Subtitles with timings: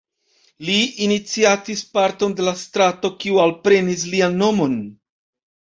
[0.69, 0.77] Li
[1.07, 4.79] iniciatis parton de la strato kiu alprenis lian nomon.